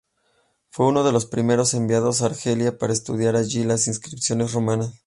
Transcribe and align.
Fue 0.71 0.87
uno 0.87 1.03
de 1.03 1.11
los 1.11 1.27
primeros 1.27 1.75
enviados 1.75 2.23
a 2.23 2.25
Argelia 2.25 2.79
para 2.79 2.91
estudiar 2.91 3.35
allí 3.35 3.63
las 3.63 3.87
inscripciones 3.87 4.51
romanas. 4.51 4.99